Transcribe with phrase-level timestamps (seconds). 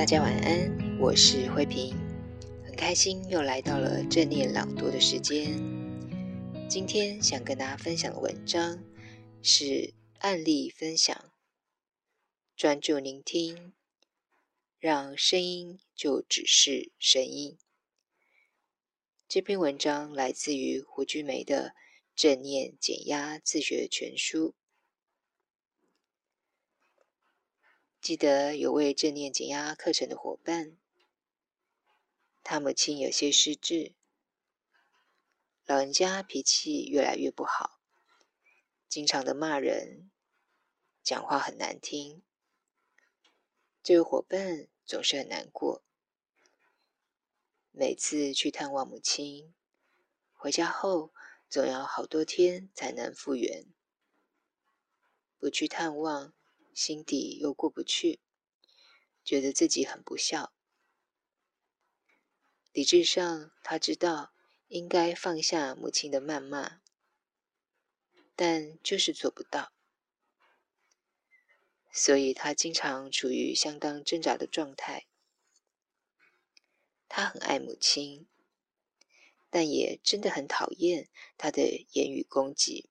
[0.00, 1.94] 大家晚安，我是慧萍，
[2.64, 5.52] 很开心又来到了正念朗读的时间。
[6.70, 8.82] 今天想跟大家分享的文章
[9.42, 11.30] 是案例分享，
[12.56, 13.74] 专注聆听，
[14.78, 17.58] 让声音就只是声音。
[19.28, 21.68] 这篇文章来自于胡君梅的
[22.16, 24.54] 《正念减压自学全书》。
[28.00, 30.78] 记得有位正念减压课程的伙伴，
[32.42, 33.94] 他母亲有些失智，
[35.66, 37.78] 老人家脾气越来越不好，
[38.88, 40.10] 经常的骂人，
[41.02, 42.22] 讲话很难听。
[43.82, 45.84] 这位伙伴总是很难过，
[47.70, 49.54] 每次去探望母亲，
[50.32, 51.12] 回家后
[51.50, 53.66] 总要好多天才能复原，
[55.38, 56.32] 不去探望。
[56.74, 58.20] 心底又过不去，
[59.24, 60.52] 觉得自己很不孝。
[62.72, 64.32] 理智上，他知道
[64.68, 66.80] 应该放下母亲的谩骂，
[68.36, 69.72] 但就是做不到，
[71.92, 75.06] 所以他经常处于相当挣扎的状态。
[77.08, 78.28] 他很爱母亲，
[79.50, 82.88] 但也真的很讨厌他的言语攻击，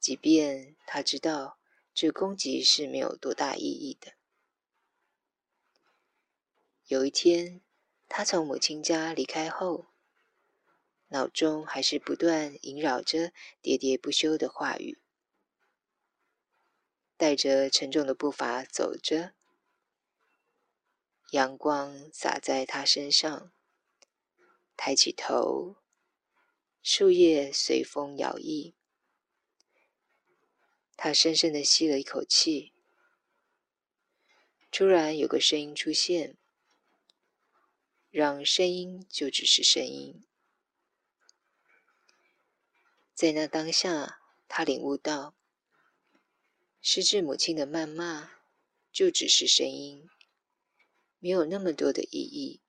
[0.00, 1.57] 即便他知道。
[2.00, 4.12] 这攻击是没有多大意义的。
[6.86, 7.60] 有一天，
[8.06, 9.88] 他从母亲家离开后，
[11.08, 15.00] 脑中还是不断萦绕着喋喋不休的话语，
[17.16, 19.34] 带着沉重的步伐走着，
[21.32, 23.50] 阳光洒在他身上，
[24.76, 25.74] 抬起头，
[26.80, 28.77] 树叶随风摇曳。
[31.00, 32.72] 他深深的吸了一口气，
[34.68, 36.36] 突然有个声音出现，
[38.10, 40.26] 让声音就只是声音。
[43.14, 45.36] 在那当下，他领悟到，
[46.82, 48.32] 失智母亲的谩骂
[48.90, 50.10] 就只是声音，
[51.20, 52.60] 没有那么多的意义，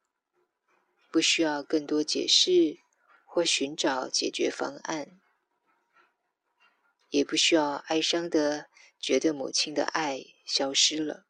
[1.12, 2.78] 不需要更多解释
[3.26, 5.20] 或寻找解决方案。
[7.10, 11.26] 也不需要哀伤的觉得母亲的爱消失了。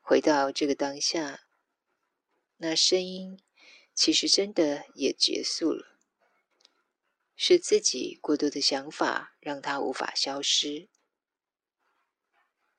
[0.00, 1.46] 回到这个当下，
[2.56, 3.40] 那声音
[3.94, 5.98] 其实真的也结束了，
[7.36, 10.88] 是自己过多的想法让它无法消失，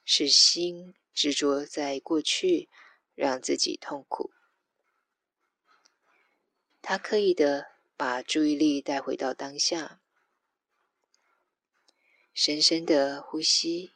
[0.04, 2.70] 是心执着在过去，
[3.16, 4.34] 让自己痛苦。
[6.82, 10.01] 他刻意的把注意力带回到当下。
[12.34, 13.92] 深深的呼吸，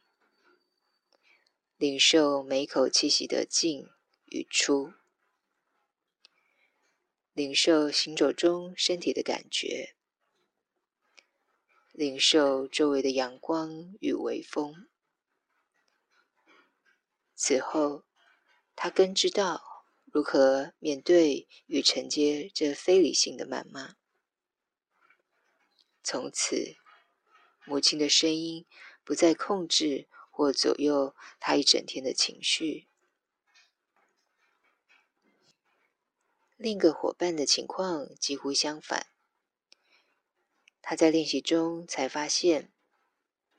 [1.77, 3.87] 领受每口气息的进
[4.25, 4.93] 与出，
[7.31, 9.95] 领受行走中身体的感觉，
[11.93, 14.87] 领受周围的阳光与微风。
[17.33, 18.03] 此后，
[18.75, 23.95] 他更知道如何面对与承接这非理性的谩骂。
[26.03, 26.75] 从此。
[27.65, 28.65] 母亲的声音
[29.03, 32.87] 不再控制或左右他一整天的情绪。
[36.57, 39.07] 另一个伙伴的情况几乎相反。
[40.81, 42.71] 他在练习中才发现，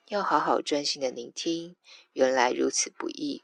[0.07, 1.77] 要好好专心的聆听，
[2.13, 3.43] 原来如此不易。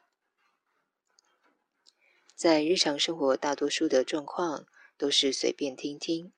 [2.35, 4.67] 在日常生活，大多数的状况
[4.97, 6.33] 都是随便听听，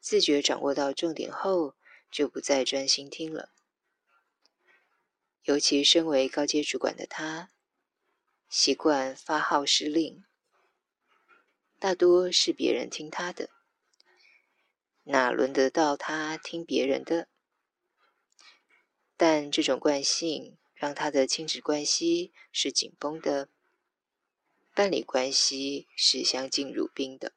[0.00, 1.74] 自觉掌握到重点后。
[2.12, 3.54] 就不再专心听了。
[5.44, 7.50] 尤其身为高阶主管的他，
[8.48, 10.22] 习惯发号施令，
[11.80, 13.48] 大多是别人听他的，
[15.04, 17.28] 哪轮得到他听别人的？
[19.16, 23.48] 但这种惯性让他的亲子关系是紧绷的，
[24.74, 27.32] 伴侣关系是相敬如宾的。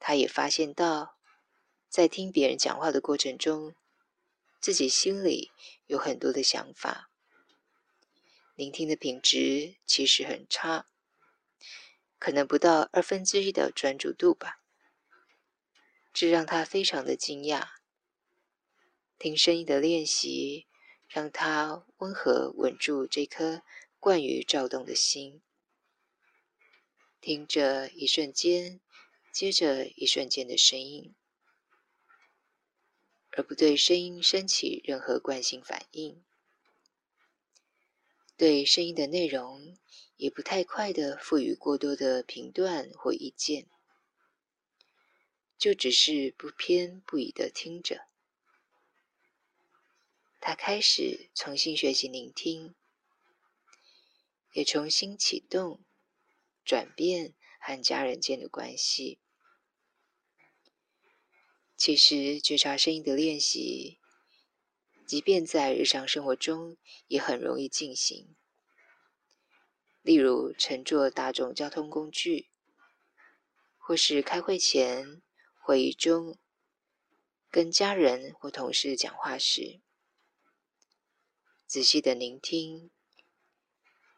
[0.00, 1.17] 他也发现到。
[1.88, 3.74] 在听别人讲话的过程中，
[4.60, 5.50] 自己心里
[5.86, 7.10] 有很多的想法，
[8.54, 10.86] 聆听的品质其实很差，
[12.18, 14.60] 可能不到二分之一的专注度吧。
[16.12, 17.68] 这让他非常的惊讶。
[19.18, 20.66] 听声音的练习，
[21.08, 23.62] 让他温和稳住这颗
[23.98, 25.40] 惯于躁动的心，
[27.20, 28.80] 听着一瞬间
[29.32, 31.14] 接着一瞬间的声音，
[33.38, 36.24] 而不对声音升起任何惯性反应，
[38.36, 39.78] 对声音的内容
[40.16, 43.68] 也不太快地赋予过多的评断或意见，
[45.56, 48.08] 就只是不偏不倚地听着。
[50.40, 52.74] 他开始重新学习聆听，
[54.52, 55.84] 也重新启动、
[56.64, 59.20] 转变和家人间的关系。
[61.78, 64.00] 其实，觉察声音的练习，
[65.06, 66.76] 即便在日常生活中
[67.06, 68.34] 也很容易进行。
[70.02, 72.50] 例如，乘坐大众交通工具，
[73.76, 75.22] 或是开会前、
[75.60, 76.36] 会议中，
[77.48, 79.80] 跟家人或同事讲话时。
[81.64, 82.90] 仔细的聆听，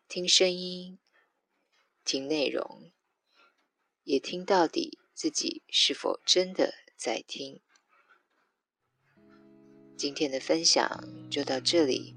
[0.08, 0.98] 听声音，
[2.06, 2.90] 听内容，
[4.04, 7.58] 也听到底自己是否真的在听。
[9.96, 10.86] 今天的分享
[11.30, 12.14] 就到这里，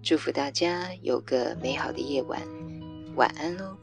[0.00, 2.40] 祝福大家有个美好的夜晚，
[3.16, 3.76] 晚安喽。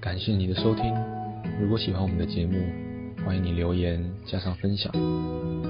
[0.00, 0.94] 感谢你的收听。
[1.60, 2.58] 如果喜欢我们的节目，
[3.22, 4.90] 欢迎你留言加上分享，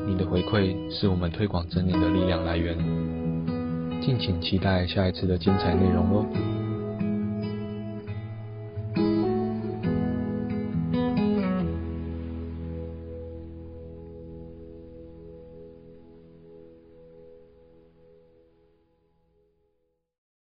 [0.07, 3.00] 你的回馈是我们推广正念的力量来源。
[4.01, 6.50] 敬请期待下一次的精彩内容哦。